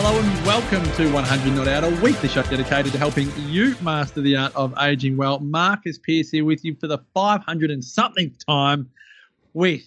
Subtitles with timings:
[0.00, 4.20] Hello and welcome to 100 Not Out, a weekly show dedicated to helping you master
[4.20, 5.40] the art of aging well.
[5.40, 8.88] Marcus Pearce here with you for the 500 and something time
[9.54, 9.82] with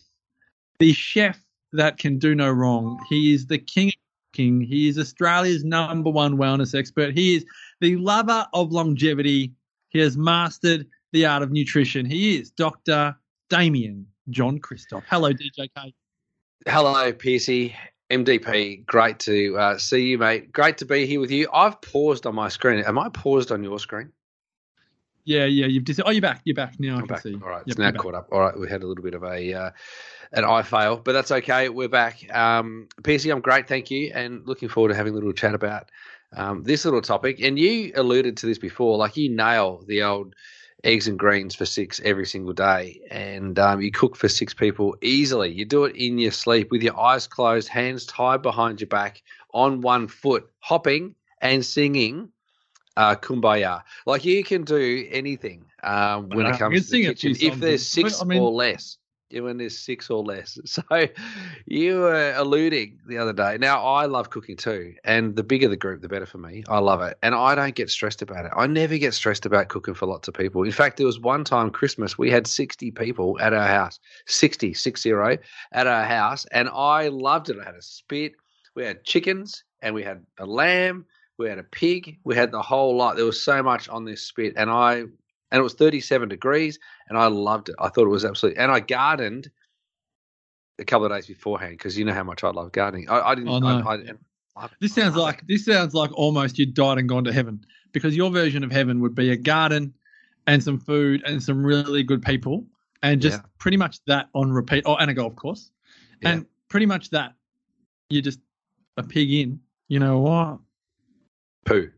[0.79, 1.39] the chef
[1.71, 2.99] that can do no wrong.
[3.07, 3.93] He is the king of
[4.34, 4.59] cooking.
[4.59, 7.13] He is Australia's number one wellness expert.
[7.13, 7.45] He is
[7.79, 9.53] the lover of longevity.
[9.91, 12.05] He has mastered the art of nutrition.
[12.05, 13.15] He is Dr.
[13.49, 15.03] Damien John Kristof.
[15.09, 15.93] Hello, DJK.
[16.67, 17.73] Hello, Piercy.
[18.11, 20.51] MDP, great to uh, see you, mate.
[20.51, 21.47] Great to be here with you.
[21.53, 22.84] I've paused on my screen.
[22.84, 24.11] Am I paused on your screen?
[25.23, 25.67] Yeah, yeah.
[25.67, 26.41] You've dis- oh, you're back.
[26.45, 26.93] You're back now.
[26.95, 27.21] I I'm can back.
[27.21, 27.34] see.
[27.35, 28.01] All right, Yep, it's now you're back.
[28.01, 28.27] caught up.
[28.31, 29.71] All right, we had a little bit of a uh,
[30.34, 31.70] an eye fail, but that's okay.
[31.70, 32.26] We're back.
[32.35, 35.89] Um, PC, I'm great, thank you, and looking forward to having a little chat about
[36.35, 37.39] um, this little topic.
[37.41, 40.35] And you alluded to this before, like you nail the old
[40.84, 44.96] eggs and greens for six every single day, and um, you cook for six people
[45.01, 45.49] easily.
[45.51, 49.21] You do it in your sleep with your eyes closed, hands tied behind your back,
[49.54, 52.29] on one foot, hopping and singing
[52.98, 53.82] uh, kumbaya.
[54.05, 57.35] Like you can do anything um, when it comes to the kitchen.
[57.40, 58.98] If there's six I mean- or less,
[59.40, 60.57] when there's six or less.
[60.71, 60.84] So
[61.65, 63.57] you were alluding the other day.
[63.60, 66.63] Now I love cooking too, and the bigger the group, the better for me.
[66.68, 68.51] I love it, and I don't get stressed about it.
[68.56, 70.63] I never get stressed about cooking for lots of people.
[70.63, 74.73] In fact, there was one time Christmas we had 60 people at our house, 60,
[74.73, 75.38] six zero
[75.72, 77.57] at our house, and I loved it.
[77.62, 78.34] I had a spit,
[78.75, 81.06] we had chickens, and we had a lamb,
[81.38, 83.16] we had a pig, we had the whole lot.
[83.16, 85.06] There was so much on this spit, and I
[85.52, 87.75] and it was 37 degrees, and I loved it.
[87.80, 89.50] I thought it was absolutely, and I gardened
[90.80, 93.09] a couple of days beforehand because you know how much I love gardening.
[93.09, 93.50] I, I didn't.
[93.50, 93.68] Oh, no.
[93.88, 94.03] I, I,
[94.66, 98.16] I- This sounds like this sounds like almost you died and gone to heaven because
[98.16, 99.94] your version of heaven would be a garden
[100.47, 102.66] and some food and some really good people
[103.03, 103.45] and just Yeah.
[103.59, 104.84] pretty much that on repeat.
[104.85, 105.72] Oh, and a golf course,
[106.22, 106.29] Yeah.
[106.31, 107.34] and pretty much that.
[108.09, 108.40] You just
[108.97, 109.59] a pig in.
[109.88, 110.59] You know what?
[111.66, 111.90] poo,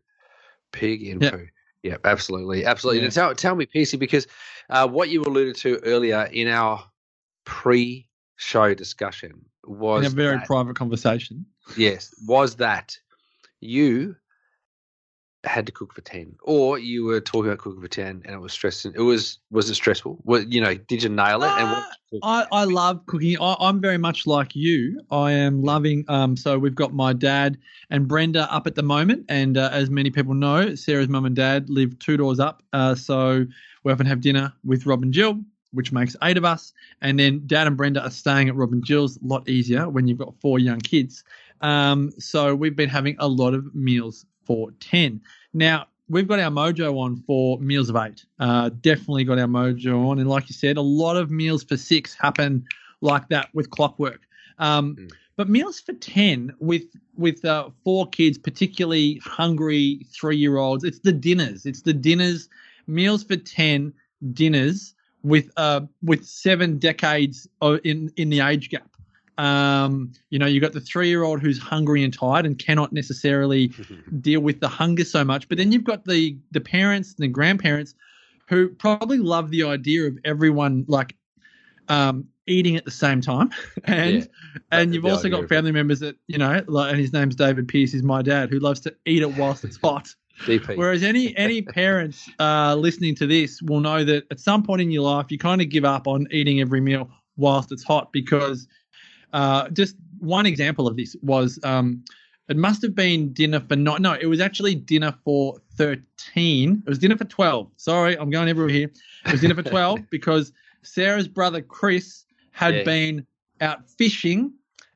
[0.72, 1.32] pig in Yeah.
[1.32, 1.48] poo.
[1.84, 3.04] Yeah, absolutely, absolutely.
[3.04, 3.10] Yeah.
[3.10, 4.26] Tell tell me, PC, because
[4.70, 6.84] uh, what you alluded to earlier in our
[7.46, 11.46] pre-show discussion was In a very that- private conversation.
[11.78, 12.98] yes, was that
[13.60, 14.16] you
[15.44, 18.40] had to cook for ten, or you were talking about cooking for ten, and it
[18.40, 18.94] was stressing.
[18.96, 20.22] It was was it stressful?
[20.48, 21.52] You know, did you nail it?
[21.52, 23.38] and what I, I love cooking.
[23.40, 25.02] I, I'm very much like you.
[25.12, 26.06] I am loving.
[26.08, 27.58] Um, so we've got my dad
[27.90, 31.36] and Brenda up at the moment, and uh, as many people know, Sarah's mum and
[31.36, 32.64] dad live two doors up.
[32.72, 33.46] Uh, so
[33.84, 35.40] we often have dinner with Rob and Jill,
[35.72, 38.84] which makes eight of us, and then Dad and Brenda are staying at Rob and
[38.84, 39.18] Jill's.
[39.18, 41.24] A lot easier when you've got four young kids.
[41.62, 45.22] Um, so we've been having a lot of meals for ten.
[45.54, 48.26] Now we've got our mojo on for meals of eight.
[48.40, 51.78] Uh, definitely got our mojo on, and like you said, a lot of meals for
[51.78, 52.66] six happen
[53.02, 54.22] like that with clockwork.
[54.60, 55.12] Um, Mm.
[55.36, 56.84] But meals for ten with
[57.16, 61.66] with uh, four kids, particularly hungry three year olds, it's the dinners.
[61.66, 62.50] It's the dinners.
[62.86, 63.94] Meals for ten
[64.34, 64.94] dinners
[65.24, 67.48] with uh with seven decades
[67.84, 68.93] in in the age gap.
[69.38, 72.94] Um, you know, you've got the three year old who's hungry and tired and cannot
[72.94, 73.72] necessarily
[74.22, 75.50] deal with the hunger so much.
[75.50, 77.96] But then you've got the the parents and the grandparents
[78.48, 81.16] who probably love the idea of everyone like
[81.88, 83.50] um, eating at the same time,
[83.86, 84.26] and Yeah.
[84.72, 87.92] and you've also got family members that you know, like, and his name's David Pearce,
[87.92, 90.14] he's my dad, who loves to eat it whilst it's hot.
[90.46, 90.78] DP.
[90.78, 94.92] Whereas any any parents uh, listening to this will know that at some point in
[94.92, 98.68] your life you kind of give up on eating every meal whilst it's hot because
[99.34, 102.04] uh, just one example of this was um,
[102.48, 106.90] it must have been dinner for not no it was actually dinner for 13 it
[106.90, 108.90] was dinner for 12 sorry i'm going everywhere here
[109.26, 110.52] it was dinner for 12 because
[110.82, 112.84] sarah's brother chris had Yeah.
[112.84, 113.28] been
[113.62, 114.54] out fishing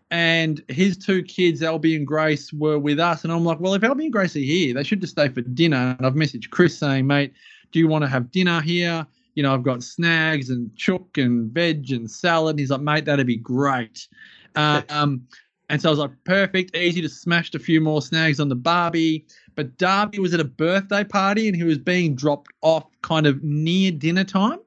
[0.09, 3.23] and his two kids, Albie and Grace, were with us.
[3.25, 5.41] And I'm like, well, if Albie and Grace are here, they should just stay for
[5.41, 5.95] dinner.
[5.97, 7.33] And I've messaged Chris saying, mate,
[7.73, 9.05] do you want to have dinner here?
[9.37, 12.53] You know, I've got snags and chook and veg and salad.
[12.53, 14.07] And he's like, mate, that'd be great.
[14.55, 15.27] Uh, um,
[15.69, 18.55] and so I was like, perfect, easy to smashed a few more snags on the
[18.55, 19.27] Barbie.
[19.53, 23.43] But Darby was at a birthday party and he was being dropped off kind of
[23.43, 24.57] near dinner time.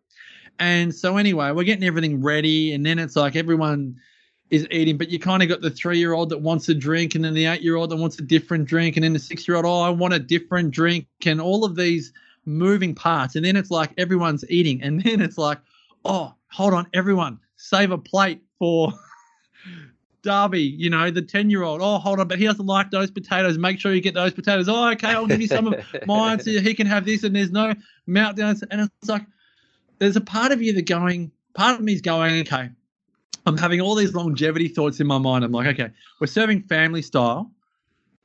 [0.61, 3.96] And so anyway, we're getting everything ready, and then it's like everyone
[4.50, 7.14] is eating, but you kind of got the three year old that wants a drink,
[7.14, 9.49] and then the eight year old that wants a different drink, and then the six
[9.49, 12.12] year old, oh, I want a different drink, and all of these
[12.46, 13.37] moving parts.
[13.37, 15.58] And then it's like everyone's eating, and then it's like
[16.04, 18.92] oh, hold on, everyone, save a plate for
[20.22, 21.81] Darby, you know, the 10 year old.
[21.82, 23.58] Oh, hold on, but he doesn't like those potatoes.
[23.58, 24.69] Make sure you get those potatoes.
[24.69, 27.50] Oh, okay, I'll give you some of mine so he can have this, and there's
[27.50, 27.75] no
[28.08, 28.62] meltdowns.
[28.70, 29.22] And it's like,
[29.98, 32.70] there's a part of you that going, part of me is going, okay,
[33.46, 35.44] I'm having all these longevity thoughts in my mind.
[35.44, 35.90] I'm like, okay,
[36.20, 37.50] we're serving family style,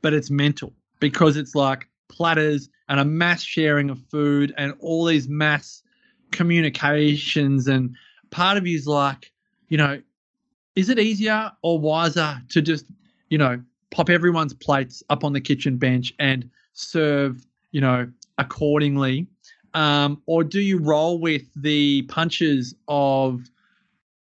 [0.02, 5.06] but it's mental because it's like platters and a mass sharing of food and all
[5.06, 5.84] these mass
[6.32, 7.68] communications.
[7.68, 7.96] And
[8.32, 9.32] part of you is like,
[9.70, 10.02] you know,
[10.76, 12.86] is it easier or wiser to just,
[13.30, 13.62] you know,
[13.92, 19.28] pop everyone's plates up on the kitchen bench and serve, you know, accordingly?
[19.74, 23.42] Um, or do you roll with the punches of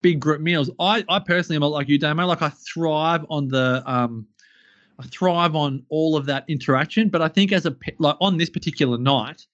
[0.01, 0.69] big group meals?
[0.79, 2.25] I, I personally am like you, Damo.
[2.25, 4.27] Like I thrive on the, um,
[4.99, 7.09] I thrive on all of that interaction.
[7.09, 9.45] But I think as a like on this particular night,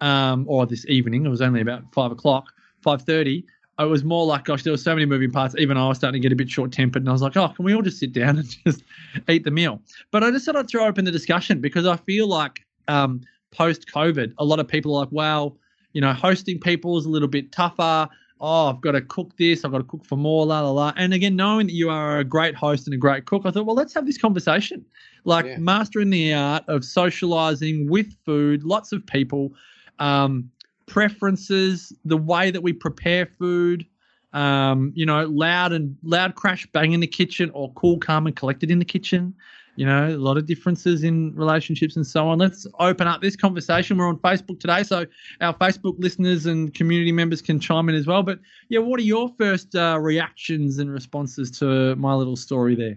[0.00, 2.52] um, or this evening, it was only about five o'clock,
[2.82, 3.44] five thirty
[3.78, 5.54] it was more like, gosh, there were so many moving parts.
[5.58, 7.48] Even I was starting to get a bit short tempered, and I was like, oh,
[7.48, 8.84] can we all just sit down and just
[9.28, 9.80] eat the meal?
[10.10, 13.86] But I just thought I'd throw open the discussion because I feel like um, post
[13.92, 15.54] COVID, a lot of people are like, wow,
[15.92, 18.08] you know, hosting people is a little bit tougher.
[18.40, 19.64] Oh, I've got to cook this.
[19.64, 20.92] I've got to cook for more, la la la.
[20.96, 23.64] And again, knowing that you are a great host and a great cook, I thought,
[23.64, 24.84] well, let's have this conversation.
[25.24, 25.56] Like yeah.
[25.58, 29.52] mastering the art of socializing with food, lots of people.
[29.98, 30.50] Um,
[30.86, 33.86] preferences, the way that we prepare food,
[34.32, 38.36] um, you know, loud and loud crash bang in the kitchen or cool, calm and
[38.36, 39.34] collected in the kitchen.
[39.76, 42.38] You know, a lot of differences in relationships and so on.
[42.38, 43.98] Let's open up this conversation.
[43.98, 45.04] We're on Facebook today, so
[45.40, 48.22] our Facebook listeners and community members can chime in as well.
[48.22, 48.38] But
[48.68, 52.96] yeah, what are your first uh, reactions and responses to my little story there?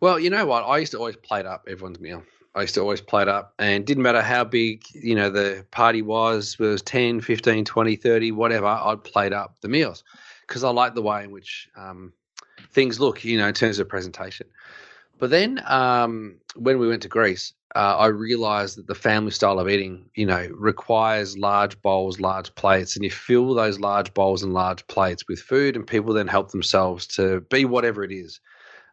[0.00, 0.62] Well, you know what?
[0.62, 2.22] I used to always plate up everyone's meal.
[2.54, 6.00] I used to always plate up and didn't matter how big, you know, the party
[6.00, 10.04] was, it was 10, 15, 20, 30, whatever, I'd plate up the meals
[10.46, 12.14] because I like the way in which um,
[12.70, 14.46] things look, you know, in terms of presentation.
[15.18, 19.58] But then um, when we went to Greece, uh, I realized that the family style
[19.58, 24.42] of eating, you know, requires large bowls, large plates, and you fill those large bowls
[24.42, 28.40] and large plates with food, and people then help themselves to be whatever it is.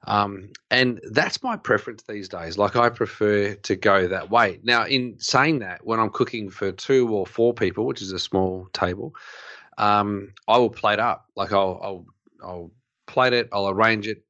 [0.05, 2.57] Um, and that's my preference these days.
[2.57, 4.59] Like I prefer to go that way.
[4.63, 8.19] Now, in saying that, when I'm cooking for two or four people, which is a
[8.19, 9.13] small table,
[9.77, 11.25] um, I will plate up.
[11.37, 12.05] Like I'll, I'll,
[12.43, 12.71] I'll
[13.07, 13.47] plate it.
[13.53, 14.23] I'll arrange it.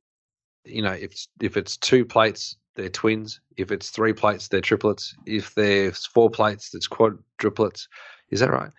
[0.65, 3.39] You know, if if it's two plates, they're twins.
[3.57, 5.15] If it's three plates, they're triplets.
[5.25, 7.87] If there's four plates, it's quadruplets.
[8.33, 8.71] Is that right?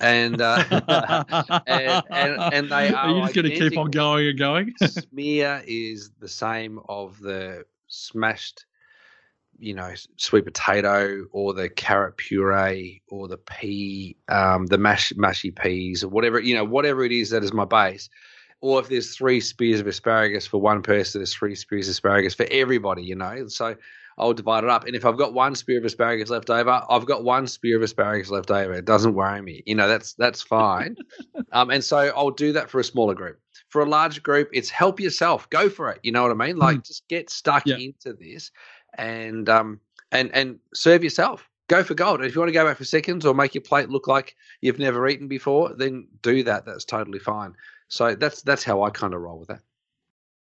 [0.00, 0.64] And uh,
[1.66, 2.96] and, and, and they are.
[2.96, 4.74] Are you just going to keep on going and going?
[4.84, 8.66] smear is the same of the smashed,
[9.58, 15.54] you know, sweet potato or the carrot puree or the pea, um, the mash mashy
[15.54, 18.10] peas or whatever you know, whatever it is that is my base.
[18.60, 22.34] Or if there's three spears of asparagus for one person, there's three spears of asparagus
[22.34, 23.02] for everybody.
[23.02, 23.76] You know, so
[24.18, 24.86] I'll divide it up.
[24.86, 27.82] And if I've got one spear of asparagus left over, I've got one spear of
[27.82, 28.72] asparagus left over.
[28.72, 29.62] It doesn't worry me.
[29.66, 30.96] You know, that's that's fine.
[31.52, 33.38] um, and so I'll do that for a smaller group.
[33.68, 35.50] For a larger group, it's help yourself.
[35.50, 36.00] Go for it.
[36.02, 36.56] You know what I mean?
[36.56, 36.86] Like mm.
[36.86, 37.76] just get stuck yeah.
[37.76, 38.50] into this
[38.96, 39.80] and um
[40.12, 41.48] and and serve yourself.
[41.68, 42.20] Go for gold.
[42.20, 44.36] And if you want to go back for seconds or make your plate look like
[44.60, 46.64] you've never eaten before, then do that.
[46.64, 47.54] That's totally fine.
[47.88, 49.60] So that's that's how I kind of roll with that.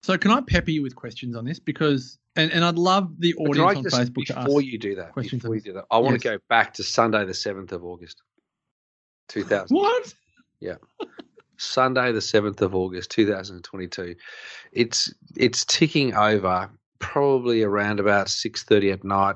[0.03, 3.33] So can I pepper you with questions on this because and, and I'd love the
[3.35, 5.13] audience on Facebook to ask before you do that.
[5.15, 6.21] Before you do that, I want yes.
[6.23, 8.21] to go back to Sunday the seventh of August,
[9.27, 9.75] two thousand.
[9.75, 10.13] What?
[10.59, 10.75] Yeah,
[11.57, 14.15] Sunday the seventh of August, two thousand twenty-two.
[14.71, 16.69] It's it's ticking over.
[16.99, 19.35] Probably around about six thirty at night.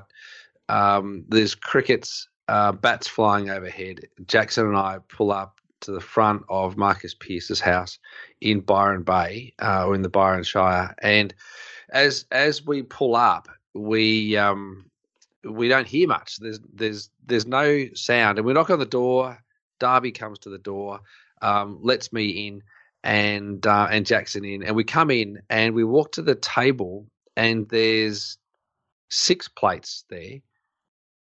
[0.68, 4.02] Um, there's crickets, uh, bats flying overhead.
[4.24, 7.98] Jackson and I pull up to the front of Marcus Pearce's house
[8.40, 11.34] in Byron Bay, uh, or in the Byron Shire, and
[11.90, 14.90] as as we pull up, we um,
[15.44, 16.38] we don't hear much.
[16.38, 19.38] There's there's there's no sound, and we knock on the door.
[19.78, 21.00] Darby comes to the door,
[21.42, 22.62] um, lets me in,
[23.04, 27.06] and uh, and Jackson in, and we come in and we walk to the table,
[27.36, 28.38] and there's
[29.08, 30.40] six plates there,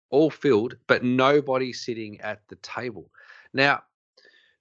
[0.10, 3.10] all filled, but nobody sitting at the table.
[3.54, 3.84] Now,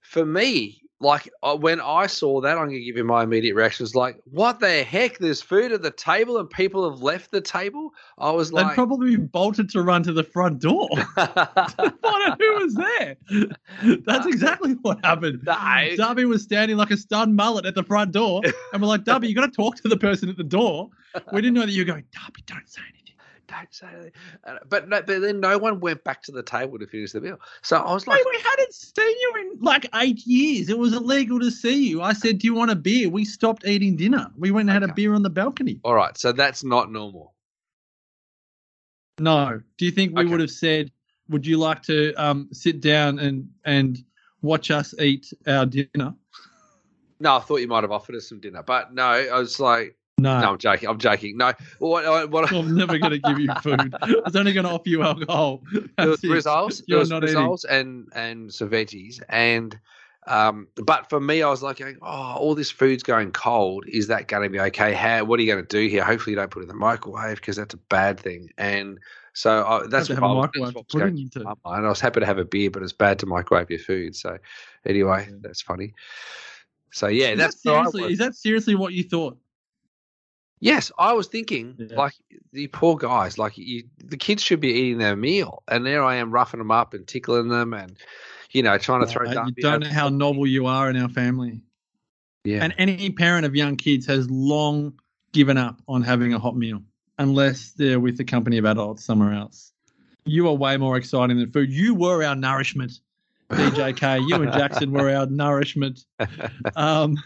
[0.03, 3.55] for me, like uh, when I saw that, I'm going to give you my immediate
[3.55, 3.83] reaction.
[3.83, 5.17] Was like, what the heck?
[5.17, 7.93] There's food at the table and people have left the table.
[8.17, 10.87] I was like, they probably bolted to run to the front door.
[11.13, 12.41] what?
[12.41, 13.17] Who was there?
[14.05, 15.41] That's exactly what happened.
[15.53, 15.95] No.
[15.95, 18.41] Darby was standing like a stunned mullet at the front door,
[18.71, 20.89] and we're like, Darby, you got to talk to the person at the door.
[21.31, 23.02] We didn't know that you were going, Darby, don't say anything.
[23.47, 24.11] Don't say
[24.45, 24.69] that.
[24.69, 27.37] But no, but then no one went back to the table to finish the meal.
[27.61, 30.69] So I was like, we hadn't seen you in like eight years.
[30.69, 32.01] It was illegal to see you.
[32.01, 34.31] I said, "Do you want a beer?" We stopped eating dinner.
[34.37, 35.79] We went and had a beer on the balcony.
[35.83, 37.33] all right, so that's not normal.
[39.19, 39.61] No.
[39.77, 40.31] Do you think we Okay.
[40.31, 40.91] would have said,
[41.29, 44.03] "Would you like to um, sit down and and
[44.41, 46.15] watch us eat our dinner?"
[47.19, 49.95] No, I thought you might have offered us some dinner, but no, I was like,
[50.23, 50.39] No.
[50.41, 50.89] no, I'm joking.
[50.89, 51.37] I'm joking.
[51.37, 53.93] No, what, what, what I'm never going to give you food.
[54.01, 55.61] I was only going to offer you alcohol.
[55.71, 56.29] there That's it.
[56.29, 57.35] results, there You're not eating.
[57.35, 58.71] results, and and some
[59.29, 59.79] and
[60.25, 63.83] um, but for me, I was like, oh, all this food's going cold.
[63.87, 64.93] Is that going to be okay?
[64.93, 65.25] How?
[65.25, 66.03] What are you going to do here?
[66.03, 68.49] Hopefully, you don't put it in the microwave because that's a bad thing.
[68.57, 68.99] And
[69.33, 71.17] so I, that's what to have a I was- microwave that's to what was going
[71.17, 71.39] into.
[71.43, 71.85] my mind.
[71.85, 74.15] I was happy to have a beer, but it's bad to microwave your food.
[74.15, 74.37] So
[74.85, 75.35] anyway, Yeah.
[75.41, 75.93] that's funny.
[76.91, 78.13] So yeah, Is that's that seriously?
[78.13, 79.37] Is that seriously what you thought?
[80.63, 81.97] Yes, I was thinking Yeah.
[81.97, 82.13] like
[82.53, 86.15] the poor guys, like you, the kids should be eating their meal, and there I
[86.15, 87.97] am roughing them up and tickling them, and
[88.51, 89.29] you know trying to throw.
[89.29, 91.61] You don't know how novel you are in our family.
[92.45, 94.93] Yeah, And any parent of young kids has long
[95.31, 96.81] given up on having a hot meal
[97.17, 99.71] unless they're with the company of adults somewhere else.
[100.25, 101.71] You are way more exciting than food.
[101.71, 102.99] You were our nourishment,
[103.51, 104.27] DJK.
[104.29, 106.05] you and Jackson were our nourishment.
[106.75, 107.17] Um,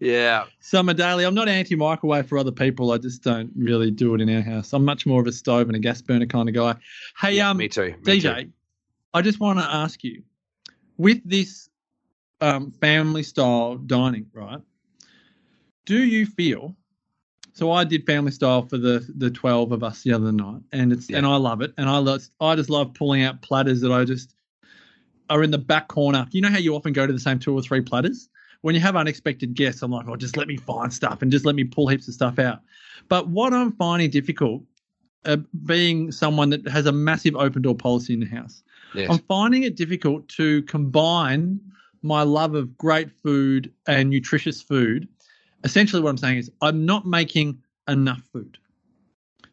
[0.00, 0.44] yeah.
[0.60, 2.92] Summer Daly, I'm not anti microwave for other people.
[2.92, 4.72] I just don't really do it in our house.
[4.72, 6.76] I'm much more of a stove and a gas burner kind of guy.
[7.18, 7.94] Hey, yeah, um, me too.
[8.02, 8.52] me DJ, too.
[9.14, 10.22] I just want to ask you,
[10.98, 11.68] with this
[12.40, 14.60] um, family style dining, right?
[15.84, 16.76] Do you feel?
[17.52, 20.92] So I did family style for the the twelve of us the other night, and
[20.92, 21.18] it's Yeah.
[21.18, 24.04] and I love it, and I love, I just love pulling out platters that I
[24.04, 24.34] just
[25.30, 26.26] are in the back corner.
[26.32, 28.28] You know how you often go to the same two or three platters
[28.62, 29.82] when you have unexpected guests.
[29.82, 32.14] I'm like, oh, just let me find stuff and just let me pull heaps of
[32.14, 32.60] stuff out.
[33.08, 34.62] But what I'm finding difficult,
[35.24, 38.62] uh, being someone that has a massive open door policy in the house,
[38.94, 39.10] Yes.
[39.10, 41.60] I'm finding it difficult to combine
[42.02, 45.06] my love of great food and nutritious food.
[45.64, 47.58] Essentially, what I'm saying is I'm not making
[47.88, 48.58] enough food.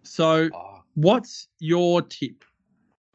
[0.03, 2.45] So, Oh, what's your tip?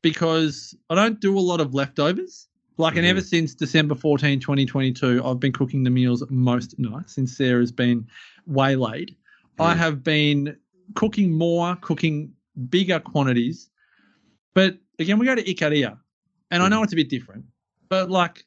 [0.03, 2.49] Because I don't do a lot of leftovers.
[2.79, 3.11] Like, and Mhm.
[3.11, 8.07] ever since December 14, 2022, I've been cooking the meals most nights since Sarah's been
[8.47, 9.17] waylaid.
[9.59, 9.77] I Mm.
[9.79, 10.57] have been
[10.95, 12.33] cooking more, cooking
[12.71, 13.69] bigger quantities.
[14.55, 15.99] But again, we go to Ikaria,
[16.53, 17.45] and I know it's a bit different,
[17.89, 18.47] but like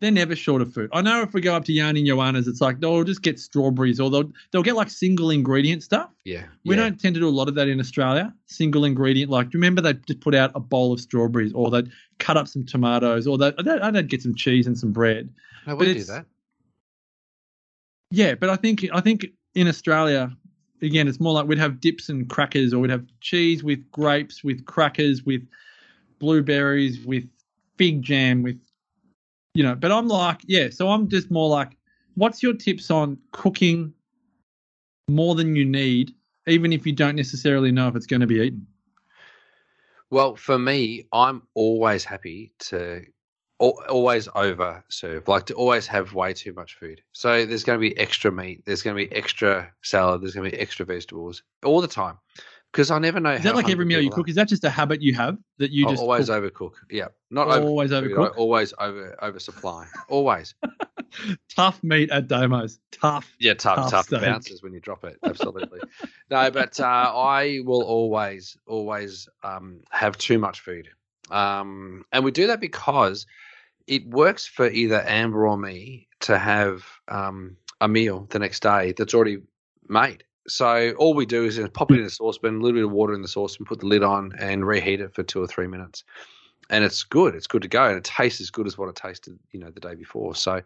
[0.00, 0.90] they're never short of food.
[0.92, 3.40] I know if we go up to Yarn and Joanna's, it's like they'll just get
[3.40, 6.10] strawberries or they'll they'll get like single ingredient stuff.
[6.24, 6.44] yeah.
[6.64, 6.82] We yeah.
[6.82, 8.32] don't tend to do a lot of that in Australia.
[8.46, 11.70] Single ingredient, like do you remember they just put out a bowl of strawberries, or
[11.70, 15.32] they'd cut up some tomatoes, or they I would get some cheese and some bread.
[15.66, 16.26] No, we do that.
[18.10, 20.30] Yeah, but I think I think in Australia,
[20.80, 24.44] again, it's more like we'd have dips and crackers, or we'd have cheese with grapes,
[24.44, 25.42] with crackers, with
[26.20, 27.28] blueberries, with
[27.76, 28.58] fig jam, with
[29.58, 29.74] you know.
[29.74, 31.76] But I'm like, yeah, so I'm just more like,
[32.14, 33.92] what's your tips on cooking
[35.08, 36.14] more than you need,
[36.46, 38.64] even if you don't necessarily know if it's going to be eaten?
[40.10, 43.04] Well, for me, I'm always happy to
[43.58, 47.02] always over serve, like to always have way too much food.
[47.10, 50.48] So there's going to be extra meat, there's going to be extra salad, there's going
[50.48, 52.16] to be extra vegetables all the time
[52.72, 53.30] because I never know.
[53.32, 54.28] Is that like every meal you cook?
[54.28, 55.90] Is that just a habit you have that you are.
[55.90, 56.42] just always cook?
[56.42, 56.72] overcook.
[56.90, 58.08] Yeah, not Always over.
[58.08, 58.36] overcook?
[58.36, 59.86] Always over oversupply.
[60.08, 60.54] Always.
[61.56, 62.78] tough meat at Damo's?
[62.92, 63.32] Tough.
[63.40, 65.18] Yeah, tough, Tough tough, bounces when you drop it.
[65.24, 65.80] Absolutely.
[66.30, 70.88] no, but uh, I will always, always um, have too much food,
[71.30, 73.26] um, and we do that because
[73.86, 78.92] it works for either Amber or me to have um, a meal the next day
[78.96, 79.38] that's already
[79.88, 80.24] made.
[80.46, 83.14] So all we do is pop it in a saucepan, a little bit of water
[83.14, 86.04] in the saucepan, put the lid on, and reheat it for two or three minutes.
[86.70, 87.34] And it's good.
[87.34, 89.70] It's good to go, and it tastes as good as what it tasted, you know,
[89.70, 90.34] the day before.
[90.34, 90.62] So,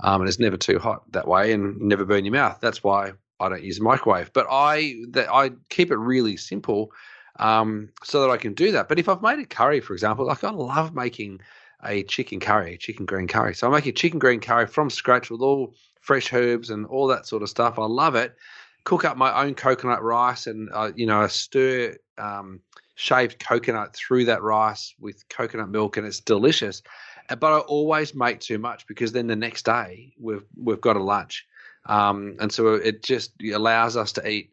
[0.00, 2.58] um, and it's never too hot that way, and never burn your mouth.
[2.60, 4.32] That's why I don't use a microwave.
[4.32, 6.90] But I that I keep it really simple,
[7.38, 8.88] um, so that I can do that.
[8.88, 11.40] But if I've made a curry, for example, like I love making
[11.84, 13.54] a chicken curry, chicken green curry.
[13.54, 17.06] So I make a chicken green curry from scratch with all fresh herbs and all
[17.08, 17.78] that sort of stuff.
[17.78, 18.36] I love it.
[18.84, 22.60] Cook up my own coconut rice and uh, you know I stir um,
[22.94, 26.82] shaved coconut through that rice with coconut milk, and it's delicious.
[27.28, 30.96] Uh, But I always make too much because then the next day we've we've got
[30.96, 31.46] a lunch,
[31.86, 34.50] um, and so it just allows us to eat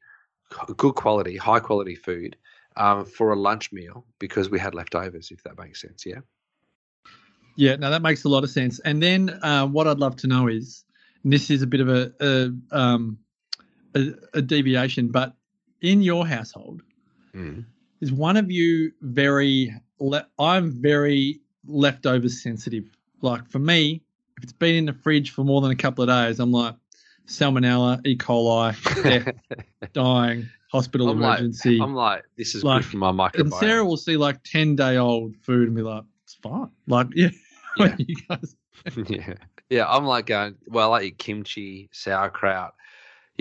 [0.77, 2.35] good quality, high quality food
[2.77, 5.31] um, for a lunch meal because we had leftovers.
[5.31, 6.21] If that makes sense, yeah.
[7.57, 8.79] Yeah, no, that makes a lot of sense.
[8.79, 10.85] And then uh, what I'd love to know is,
[11.23, 13.17] this is a bit of a a, um,
[13.95, 15.33] a a deviation, but
[15.81, 16.81] in your household,
[17.33, 17.65] Mm.
[18.01, 19.73] Is one of you very?
[19.99, 22.85] Le- I'm very leftovers sensitive.
[23.21, 24.01] Like for me,
[24.37, 26.75] if it's been in the fridge for more than a couple of days, I'm like
[27.27, 28.17] salmonella, E.
[28.17, 29.33] coli, death,
[29.93, 31.79] dying, hospital I'm like, emergency.
[31.81, 33.39] I'm like, this is Like, good for my microbiome.
[33.41, 33.53] and.
[33.53, 37.29] Sarah will see like ten day old food and be like, "It's fine." Like, yeah,
[37.77, 37.95] Yeah.
[37.97, 38.55] you guys,
[39.07, 39.33] yeah,
[39.69, 39.85] yeah.
[39.87, 40.55] I'm like going.
[40.67, 42.73] Well, I eat kimchi, sauerkraut.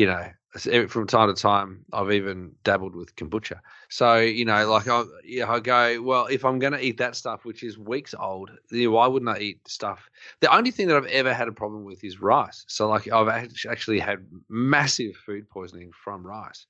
[0.01, 3.61] You know, from time to time, I've even dabbled with kombucha.
[3.91, 5.05] So you know, like I,
[5.47, 6.01] I go.
[6.01, 9.39] Well, if I'm going to eat that stuff, which is weeks old, why wouldn't I
[9.41, 10.09] eat stuff?
[10.41, 12.65] The only thing that I've ever had a problem with is rice.
[12.67, 13.29] So like I've
[13.69, 16.65] actually had massive food poisoning from rice.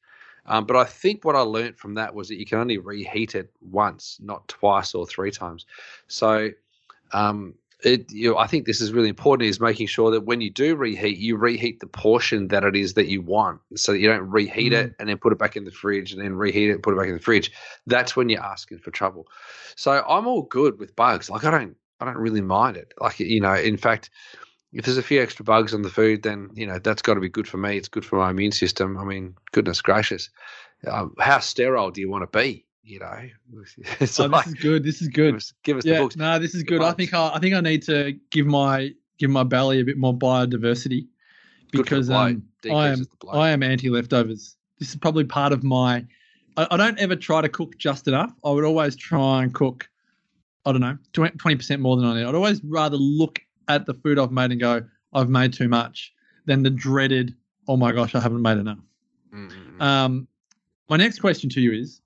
[0.47, 3.37] Um, but I think what I learned from that was that you can only reheat
[3.37, 5.67] it once, not twice or three times.
[6.09, 6.51] So
[7.13, 10.41] um, it, you know, I think this is really important is making sure that when
[10.41, 13.99] you do reheat, you reheat the portion that it is that you want, so that
[13.99, 16.71] you don't reheat it and then put it back in the fridge and then reheat
[16.71, 17.51] it and put it back in the fridge.
[17.87, 19.27] That's when you're asking for trouble.
[19.77, 21.31] So I'm all good with bugs.
[21.31, 22.93] Like I don't, I don't really mind it.
[23.01, 24.11] Like you know, in fact,
[24.73, 27.21] if there's a few extra bugs on the food, then you know that's got to
[27.21, 27.77] be good for me.
[27.77, 28.99] It's good for my immune system.
[28.99, 30.31] I mean, goodness gracious,
[30.87, 32.65] um, how sterile do you want to be?
[32.83, 33.29] You know,
[34.01, 34.85] it's oh, like this is good.
[34.85, 35.35] This is give good.
[35.37, 36.17] us, give us the Yeah, books.
[36.17, 36.83] no, this is The good.
[36.83, 39.99] I think I, I think I need to give my give my belly a bit
[39.99, 41.07] more biodiversity
[41.73, 42.17] the because um,
[42.71, 43.29] I am the.
[43.29, 44.57] I am anti leftovers.
[44.79, 46.07] This is probably part of my.
[46.57, 48.33] I, I don't ever try to cook just enough.
[48.45, 49.89] I would always try and cook.
[50.65, 52.25] I don't know, twenty percent more than I need.
[52.25, 54.83] I'd always rather look at the food I've made and go,
[55.13, 56.13] I've made too much,
[56.47, 57.35] than the dreaded,
[57.69, 58.79] oh my gosh, I haven't made enough.
[59.33, 59.83] Mm, mm, mm.
[59.83, 60.29] Um,
[60.89, 62.01] my next question to you is,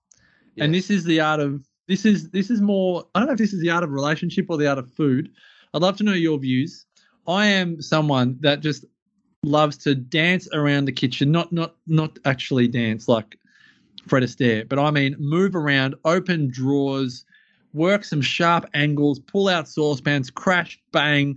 [0.58, 3.04] and this is the art of this is this is more.
[3.14, 5.30] I don't know if this is the art of relationship or the art of food.
[5.72, 6.86] I'd love to know your views.
[7.26, 8.84] I am someone that just
[9.42, 13.38] loves to dance around the kitchen, not not not actually dance like
[14.06, 17.24] Fred Astaire, but I mean move around, open drawers,
[17.72, 21.36] work some sharp angles, pull out saucepans, crash, bang,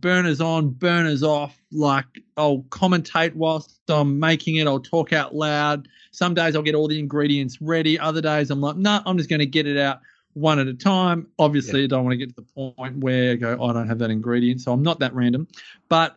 [0.00, 1.60] burners on, burners off.
[1.72, 4.66] Like I'll commentate whilst I'm making it.
[4.66, 5.88] I'll talk out loud.
[6.10, 7.98] Some days I'll get all the ingredients ready.
[7.98, 10.00] Other days I'm like, nah, I'm just going to get it out
[10.34, 11.26] one at a time.
[11.38, 12.42] Obviously, I don't want to get to the
[12.76, 15.48] point where I go, I don't have that ingredient, so I'm not that random.
[15.88, 16.16] But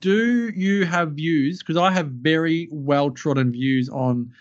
[0.00, 1.60] do you have views?
[1.60, 4.32] Because I have very well trodden views on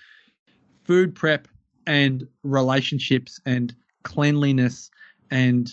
[0.84, 1.48] food prep
[1.86, 4.90] and relationships and cleanliness
[5.32, 5.72] and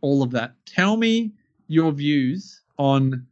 [0.00, 0.54] all of that.
[0.66, 1.32] Tell me
[1.68, 3.26] your views on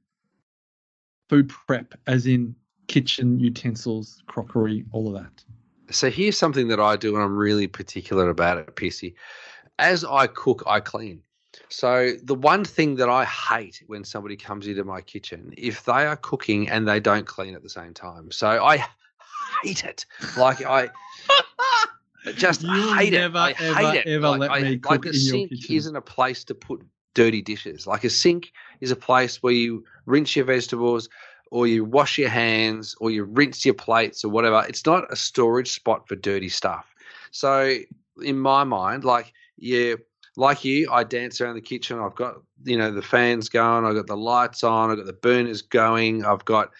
[1.28, 2.54] food prep, as in
[2.86, 5.44] kitchen utensils, crockery, all of that.
[5.90, 9.14] So here's something that I do, and I'm really particular about it, Piercy.
[9.78, 11.22] As I cook, I clean.
[11.68, 16.06] So the one thing that I hate when somebody comes into my kitchen, if they
[16.06, 18.30] are cooking and they don't clean at the same time.
[18.30, 18.84] So I
[19.62, 20.06] hate it.
[20.36, 20.90] Like I
[22.36, 23.40] just You'll hate never, it.
[23.40, 24.06] I hate ever, it.
[24.06, 25.76] ever like, let I, me like cook a in your sink kitchen.
[25.76, 27.86] isn't a place to put dirty dishes.
[27.86, 31.08] Like a sink is a place where you rinse your vegetables
[31.50, 34.64] or you wash your hands or you rinse your plates or whatever.
[34.68, 36.86] It's not a storage spot for dirty stuff.
[37.30, 37.76] So
[38.22, 39.94] in my mind, like yeah,
[40.36, 41.98] like you, I dance around the kitchen.
[41.98, 43.84] I've got you know the fans going.
[43.84, 44.90] I've got the lights on.
[44.90, 46.24] I've got the burners going.
[46.24, 46.70] I've got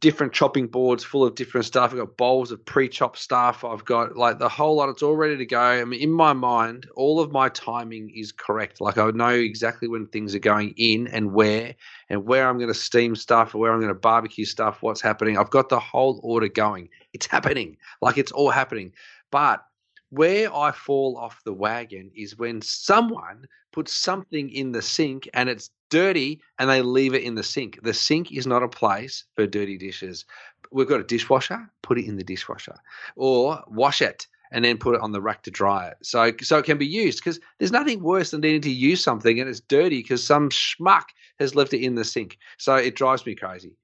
[0.00, 1.90] different chopping boards full of different stuff.
[1.90, 3.64] I've got bowls of pre-chopped stuff.
[3.64, 4.88] I've got like the whole lot.
[4.90, 5.60] It's all ready to go.
[5.60, 8.80] I mean, in my mind, all of my timing is correct.
[8.80, 11.74] Like I know exactly when things are going in and where,
[12.10, 14.82] and where I'm going to steam stuff or where I'm going to barbecue stuff.
[14.82, 15.38] What's happening?
[15.38, 16.90] I've got the whole order going.
[17.12, 17.78] It's happening.
[18.02, 18.92] Like it's all happening.
[19.30, 19.64] But
[20.10, 25.48] where I fall off the wagon is when someone puts something in the sink and
[25.48, 27.78] it's dirty and they leave it in the sink.
[27.82, 30.24] The sink is not a place for dirty dishes.
[30.72, 32.76] We've got a dishwasher, put it in the dishwasher,
[33.16, 35.96] or wash it and then put it on the rack to dry it.
[36.02, 39.40] So so it can be used because there's nothing worse than needing to use something
[39.40, 41.04] and it's dirty because some schmuck
[41.38, 42.38] has left it in the sink.
[42.58, 43.76] So it drives me crazy.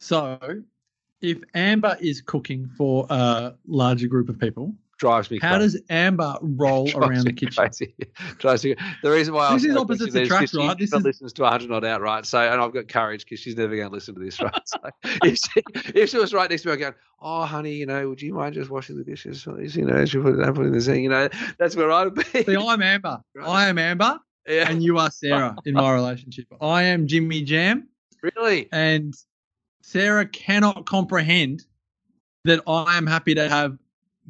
[0.00, 0.38] So,
[1.20, 4.74] if Amber is cooking for a larger group of people,
[5.08, 5.38] Drives me.
[5.38, 5.48] Crazy.
[5.52, 5.78] How crazy.
[5.78, 7.52] does Amber roll around the kitchen?
[7.64, 7.94] crazy.
[8.38, 10.50] Drives me- The reason why I This asked is that opposites question is attract, 'cause
[10.60, 10.78] she right?
[10.78, 12.26] This is- listens to 100 not out, right?
[12.26, 14.60] So, and I've got courage because she's never going to listen to this, right?
[14.66, 14.78] So,
[15.22, 15.62] if she,
[15.94, 18.34] if she was right next to me, I'd go, "Oh, honey, you know, would you
[18.34, 19.46] mind just washing the dishes?
[19.46, 21.02] You know, as she put it, put it in the sink.
[21.04, 23.20] You know, that's where I'd be." See, I'm Amber.
[23.34, 23.46] Right.
[23.48, 26.46] I am Amber, yeah, and you are Sarah in my relationship.
[26.60, 27.86] I am Jimmy Jam,
[28.22, 28.68] really.
[28.72, 29.14] and
[29.82, 31.64] Sarah cannot comprehend
[32.44, 33.78] that I am happy to have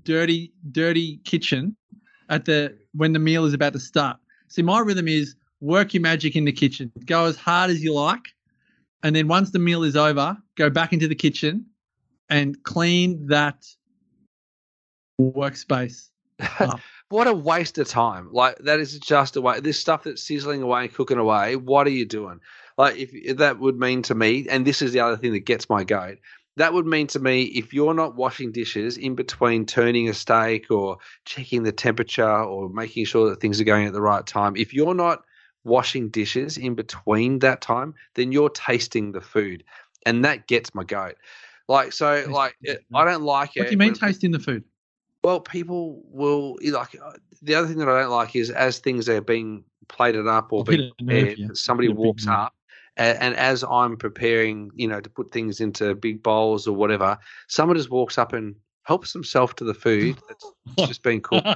[0.05, 1.77] dirty, dirty kitchen
[2.29, 4.19] at the when the meal is about to start.
[4.49, 7.93] See, my rhythm is work your magic in the kitchen, go as hard as you
[7.93, 8.25] like,
[9.03, 11.67] and then once the meal is over, go back into the kitchen
[12.29, 13.67] and clean that
[15.21, 16.09] workspace.
[17.11, 18.29] What a waste of time!
[18.33, 19.61] Like that is just a way.
[19.61, 21.57] This stuff that's sizzling away and cooking away.
[21.57, 22.41] What are you doing?
[22.77, 25.47] Like if, if that would mean to me, and this is the other thing that
[25.47, 26.19] gets my goat.
[26.59, 30.71] That would mean to me if you're not washing dishes in between turning a steak
[30.71, 34.57] or checking the temperature or making sure that things are going at the right time.
[34.57, 35.23] If you're not
[35.65, 39.63] washing dishes in between that time, then you're tasting the food,
[40.05, 41.15] and that gets my goat.
[41.69, 42.85] Like so, like it.
[42.95, 43.61] I don't like it.
[43.61, 44.65] What do you mean when- tasting the food?
[45.23, 49.09] well, people will like uh, the other thing that I don't like is as things
[49.09, 52.55] are being plated up or being prepared, somebody Hit a big walks up,
[52.99, 57.17] and, and as I'm preparing, you know, to put things into big bowls or whatever,
[57.47, 60.53] someone just walks up and helps themselves to the food that's
[60.89, 61.47] just been cooked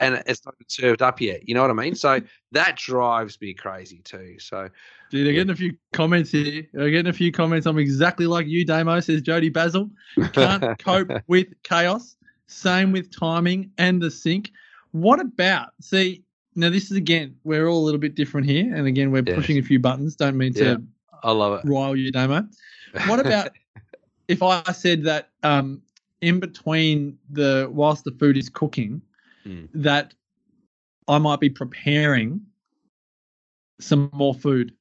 [0.00, 1.48] and it's not been served up yet.
[1.48, 1.94] You know what I mean?
[1.94, 2.20] So
[2.52, 4.36] that drives me crazy too.
[4.38, 4.68] So
[5.10, 6.66] Dude, I'm getting a few comments here.
[6.74, 7.66] I'm getting a few comments.
[7.66, 9.90] I'm exactly like you, Damo, says Jody Basil.
[10.32, 12.16] Can't cope with chaos.
[12.46, 14.50] Same with timing and the sink.
[14.92, 16.22] What about, see,
[16.54, 18.74] now this is again, we're all a little bit different here.
[18.74, 19.34] And again, we're Yes.
[19.34, 20.16] pushing a few buttons.
[20.16, 20.76] Don't mean to Yeah.
[21.22, 21.68] I love it.
[21.68, 22.46] rile you, Damo.
[23.06, 23.50] What about
[24.28, 25.82] if I said that um,
[26.20, 29.00] in between the, whilst the food is cooking,
[29.46, 29.68] Mm.
[29.74, 30.14] that
[31.08, 32.40] I might be preparing
[33.80, 34.72] some more food?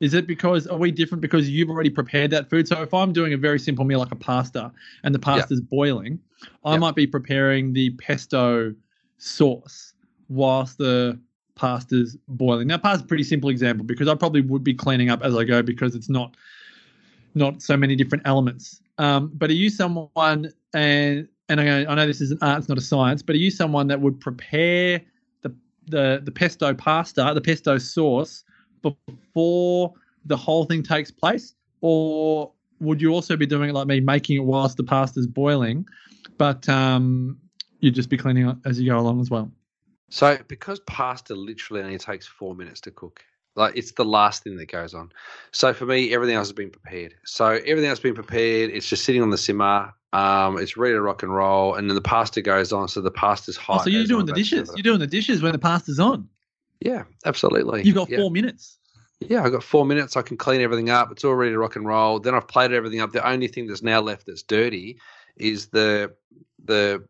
[0.00, 2.68] Is it because are we different because you've already prepared that food?
[2.68, 4.72] So if I'm doing a very simple meal like a pasta
[5.04, 6.18] and the pasta's boiling,
[6.64, 6.78] I Yeah.
[6.78, 8.74] might be preparing the pesto
[9.18, 9.94] sauce
[10.28, 11.18] whilst the
[11.54, 12.68] pasta's boiling.
[12.68, 15.44] Now pasta's a pretty simple example because I probably would be cleaning up as I
[15.44, 16.36] go because it's not
[17.34, 18.80] not so many different elements.
[18.98, 22.78] Um, but are you someone and and I, know this is an art, it's not
[22.78, 25.00] a science, but are you someone that would prepare
[25.42, 25.54] the
[25.86, 28.44] the the pesto pasta, the pesto sauce
[28.82, 29.92] before
[30.24, 34.36] the whole thing takes place, or would you also be doing it like me, making
[34.36, 35.86] it whilst the pasta's boiling,
[36.36, 37.38] but um,
[37.80, 39.50] you'd just be cleaning it as you go along as well?
[40.08, 43.24] So because pasta literally only takes four minutes to cook,
[43.56, 45.10] like it's the last thing that goes on.
[45.52, 47.14] So for me, everything else has been prepared.
[47.24, 48.70] So everything else has been prepared.
[48.70, 49.92] It's just sitting on the simmer.
[50.12, 52.88] Um, it's ready to rock and roll, and then the pasta goes on.
[52.88, 53.80] So the pasta's hot.
[53.80, 54.70] Oh, so you're doing the dishes.
[54.74, 56.28] You're doing the dishes when the pasta's on.
[56.80, 57.82] Yeah, absolutely.
[57.82, 58.18] You've got yeah.
[58.18, 58.78] four minutes.
[59.20, 60.16] Yeah, I've got four minutes.
[60.16, 61.10] I can clean everything up.
[61.10, 62.20] It's all ready to rock and roll.
[62.20, 63.12] Then I've plated everything up.
[63.12, 64.98] The only thing that's now left that's dirty
[65.36, 66.14] is the
[66.64, 67.04] the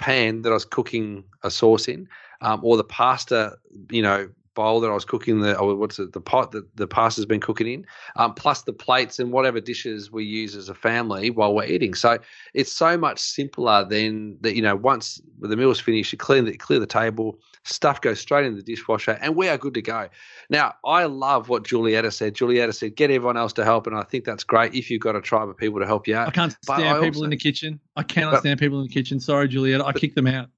[0.00, 2.08] pan that I was cooking a sauce in,
[2.40, 3.56] um, or the pasta,
[3.90, 6.86] you know, bowl that I was cooking the or what's it, the pot that the
[6.86, 7.86] pasta's been cooking in,
[8.16, 11.94] um, plus the plates and whatever dishes we use as a family while we're eating.
[11.94, 12.18] So
[12.54, 14.56] it's so much simpler than that.
[14.56, 18.44] You know, once the meal's finished, you clean the clear the table, stuff goes straight
[18.44, 20.08] in the dishwasher, and we are good to go.
[20.50, 22.34] Now, I love what Julietta said.
[22.34, 23.86] Julietta said, get everyone else to help.
[23.86, 26.16] And I think that's great if you've got a tribe of people to help you
[26.16, 26.28] out.
[26.28, 27.78] I can't stand I people also- in the kitchen.
[27.96, 29.20] I cannot But- stand people in the kitchen.
[29.20, 30.48] Sorry, Julietta, I kick them out.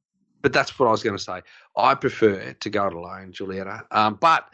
[0.43, 1.41] But that's what I was going to say.
[1.77, 3.85] I prefer to go it alone, Julietta.
[3.91, 4.49] Um, but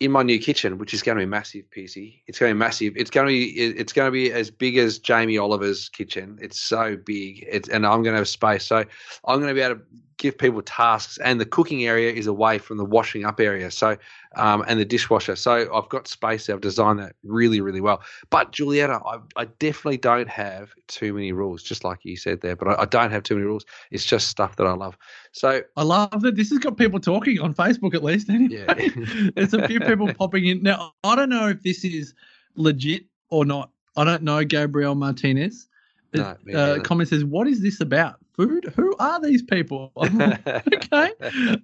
[0.00, 2.58] in my new kitchen, which is going to be massive, Piercy, it's going to be
[2.58, 2.94] massive.
[2.96, 6.38] It's going to be it's going to be as big as Jamie Oliver's kitchen.
[6.40, 7.46] It's so big.
[7.50, 8.64] It's and I'm going to have space.
[8.66, 8.84] So
[9.24, 9.82] I'm going to be able to
[10.18, 13.70] give people tasks, and the cooking area is away from the washing up area.
[13.70, 13.96] So
[14.36, 15.34] um, and the dishwasher.
[15.36, 16.48] So I've got space.
[16.48, 18.02] I've designed that really, really well.
[18.30, 22.54] But Julietta, I, I definitely don't have too many rules, just like you said there.
[22.54, 23.64] But I, I don't have too many rules.
[23.90, 24.96] It's just stuff that I love.
[25.32, 28.28] So I love that this has got people talking on Facebook at least.
[28.28, 29.30] Anyway, Yeah.
[29.34, 30.92] there's a few people popping in now.
[31.02, 32.14] I don't know if this is
[32.54, 33.70] legit or not.
[33.96, 35.68] I don't know Gabriel Martinez.
[36.12, 38.20] No, uh, comment says, "What is this about?
[38.36, 38.72] Food?
[38.76, 41.10] Who are these people?" Okay.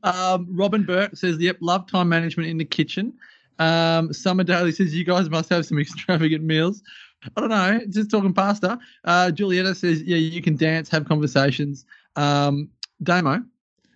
[0.02, 3.12] Um, Robin Burke says, "Yep, love time management in the kitchen."
[3.58, 6.82] Um, Summer Daly says, "You guys must have some extravagant meals."
[7.36, 8.78] I don't know, just talking pasta.
[9.04, 11.84] Uh, Julietta says, "Yeah, you can dance, have conversations."
[12.16, 12.68] Um,
[13.02, 13.42] Damo,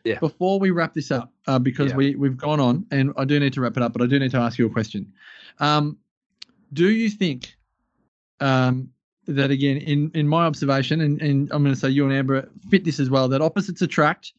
[0.04, 0.18] Yeah.
[0.20, 1.96] Before we wrap this up, uh, because Yeah.
[1.96, 4.18] we we've gone on, and I do need to wrap it up, but I do
[4.18, 5.12] need to ask you a question.
[5.58, 5.98] Um,
[6.72, 7.56] do you think
[8.40, 8.90] um,
[9.26, 12.48] that again, in in my observation, and, and I'm going to say you and Amber
[12.70, 14.32] fit this as well, that opposites attract,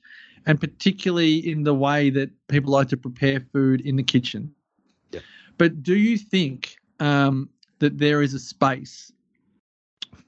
[0.45, 4.53] and particularly in the way that people like to prepare food in the kitchen.
[5.11, 5.19] Yeah.
[5.57, 9.11] But do you think um, that there is a space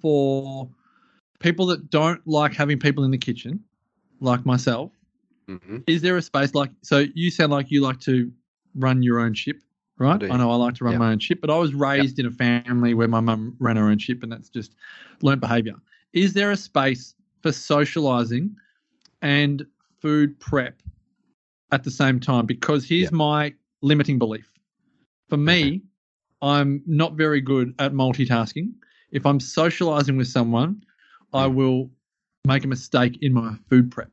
[0.02, 0.70] for
[1.40, 3.64] people that don't like having people in the kitchen,
[4.20, 4.92] like myself?
[5.48, 5.78] Mm-hmm.
[5.88, 7.06] Is there a space like so?
[7.16, 8.32] You sound like you like to
[8.76, 9.62] run your own ship,
[10.00, 10.22] right?
[10.24, 10.38] I.
[10.38, 11.00] Know I like to run Yeah.
[11.00, 13.90] my own ship, but I was raised in a family where my mum ran her
[13.90, 14.74] own ship, and that's just
[15.22, 15.76] learnt behaviour.
[16.14, 18.56] Is there a space for socialising
[19.22, 19.66] and
[20.02, 20.82] food prep
[21.72, 22.46] at the same time?
[22.46, 23.18] Because here's Yeah.
[23.18, 24.52] my limiting belief.
[25.28, 25.84] For me,
[26.42, 28.74] I'm not very good at multitasking.
[29.12, 30.84] If I'm socialising with someone,
[31.34, 31.54] I Mm.
[31.56, 31.92] will
[32.46, 34.12] make a mistake in my food prep.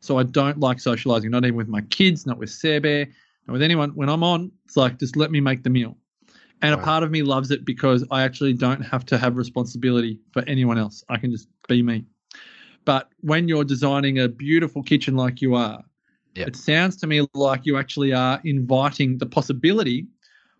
[0.00, 3.08] So I don't like socializing, not even with my kids, not with Sarah Bear,
[3.46, 3.90] not with anyone.
[3.90, 5.96] When I'm on, it's like just let me make the meal.
[6.62, 10.20] And a part of me loves it because I actually don't have to have responsibility
[10.32, 11.04] for anyone else.
[11.08, 12.04] I can just be me.
[12.86, 15.82] But when you're designing a beautiful kitchen like you are,
[16.34, 16.48] Yep.
[16.48, 20.06] it sounds to me like you actually are inviting the possibility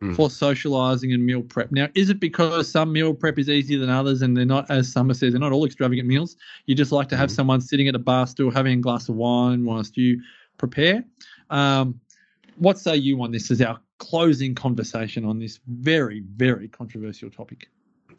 [0.03, 0.15] Mm.
[0.15, 1.73] for socializing and meal prep.
[1.73, 4.93] Now, is it because some meal prep is easier than others and they're not, as
[4.93, 6.37] Summer says, they're not all extravagant meals?
[6.67, 7.35] You just like to have Mhm.
[7.35, 10.21] someone sitting at a bar stool having a glass of wine whilst you
[10.59, 11.03] prepare.
[11.49, 11.99] Um,
[12.59, 17.69] what say you on this as our closing conversation on this very, very controversial topic?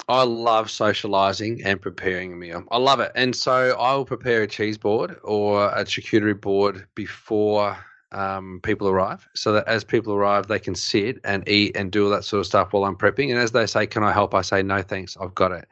[0.08, 2.64] I love socializing and preparing a meal.
[2.72, 3.12] I love it.
[3.16, 7.78] And so I will prepare a cheese board or a charcuterie board before
[8.14, 12.06] um, people arrive so that as people arrive, they can sit and eat and do
[12.06, 13.32] all that sort of stuff while I'm prepping.
[13.32, 14.34] And as they say, Can I help?
[14.34, 15.18] I say, No, thanks.
[15.20, 15.68] I've got it.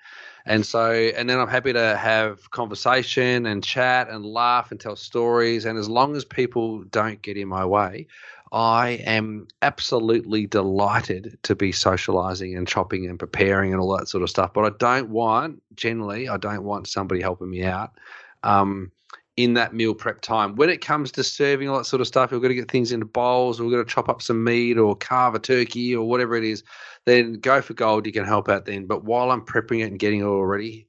[0.48, 4.96] And so, and then I'm happy to have conversation and chat and laugh and tell
[4.96, 5.66] stories.
[5.66, 8.06] And as long as people don't get in my way,
[8.56, 14.24] I am absolutely delighted to be socializing and chopping and preparing and all that sort
[14.24, 14.54] of stuff.
[14.54, 17.92] But I don't want, generally, I don't want somebody helping me out
[18.44, 18.94] um,
[19.36, 20.56] in that meal prep time.
[20.56, 22.94] When it comes to serving all that sort of stuff, we've got to get things
[22.94, 26.38] into bowls, we've got to chop up some meat or carve a turkey or whatever
[26.38, 26.64] it is,
[27.04, 28.06] then go for gold.
[28.06, 28.86] You can help out then.
[28.86, 30.88] But while I'm prepping it and getting it all ready,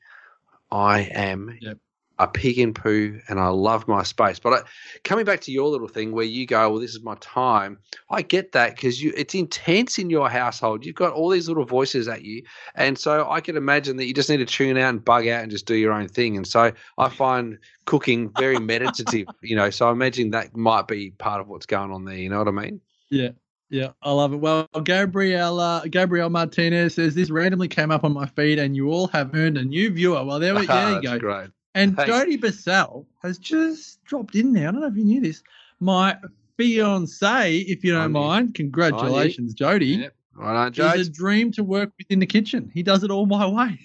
[0.71, 1.79] I am Yep.
[2.19, 4.39] A pig in poo and I love my space.
[4.39, 4.61] But I,
[5.05, 7.79] coming back to your little thing where you go, well, this is my time.
[8.11, 10.87] I get that because you it's intense in your household.
[10.87, 12.43] You've got all these little voices at you,
[12.75, 15.43] and so I can imagine that you just need to tune out and bug out
[15.43, 16.37] and just do your own thing.
[16.37, 19.27] And so I find cooking very meditative.
[19.43, 22.17] You know, so I imagine that might be part of what's going on there.
[22.17, 22.81] You know what I mean?
[23.11, 23.31] Yeah,
[23.69, 24.37] yeah, I love it.
[24.37, 29.09] Well, Gabrielle, Gabrielle Martinez says this randomly came up on my feed, and you all
[29.09, 30.25] have earned a new viewer.
[30.25, 31.19] Well, there, we, there you go.
[31.19, 31.51] Great.
[31.77, 32.11] And Thanks.
[32.11, 34.69] Jody Bassell has just dropped in there.
[34.69, 35.43] I don't know if you knew this.
[35.79, 36.17] My
[36.57, 38.09] fiance, if you don't you.
[38.09, 39.87] mind, congratulations, Jody.
[39.87, 40.15] Yep.
[40.37, 42.71] Right on, It's a dream to work with in the kitchen.
[42.73, 43.79] He does it all my way.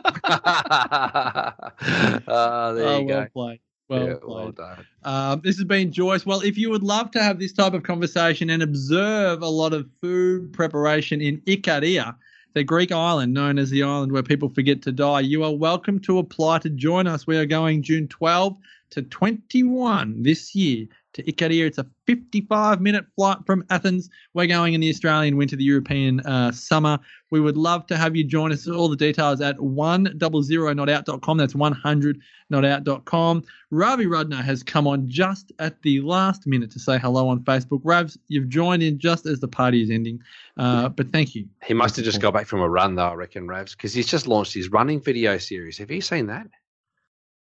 [2.25, 3.27] Ah, there oh, you well go.
[3.33, 3.59] played.
[3.89, 4.23] Well yeah, played.
[4.23, 4.85] well done.
[5.03, 6.25] Um, this has been Joyce.
[6.25, 9.73] Well, if you would love to have this type of conversation and observe a lot
[9.73, 12.15] of food preparation in Ikaria,
[12.53, 15.99] the Greek island known as the island where people forget to die, you are welcome
[16.01, 17.25] to apply to join us.
[17.25, 18.57] We are going June 12
[18.91, 21.65] to 21 this year to Ikaria.
[21.65, 24.09] It's a 55 minute flight from Athens.
[24.33, 26.99] We're going in the Australian winter, the European uh, summer.
[27.31, 28.67] We would love to have you join us.
[28.67, 31.37] All the details at 100notout.com.
[31.37, 33.43] That's 100notout.com.
[33.71, 37.81] Ravi Rudner has come on just at the last minute to say hello on Facebook.
[37.81, 40.21] Ravs, you've joined in just as the party is ending,
[40.57, 41.47] uh, but thank you.
[41.63, 44.07] He must have just got back from a run, though, I reckon, Ravs, because he's
[44.07, 45.79] just launched his running video series.
[45.79, 46.47] Have you seen that?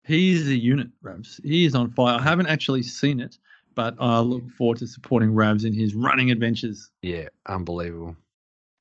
[0.04, 1.40] He's a unit, Ravs.
[1.44, 2.18] He is on fire.
[2.18, 3.38] I haven't actually seen it,
[3.74, 6.90] but I look forward to supporting Ravs in his running adventures.
[7.02, 8.16] Yeah, unbelievable.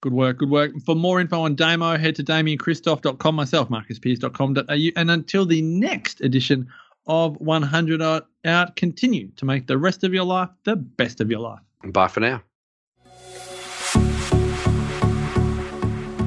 [0.02, 0.72] Good work, good work.
[0.86, 4.92] For more info on Damo, head to damienkristof.com, myself, marcuspearce.com.au.
[4.96, 6.70] And until the next edition
[7.06, 8.02] of 100
[8.46, 11.60] Out, continue to make the rest of your life the best of your life.
[11.84, 12.44] Bye for now.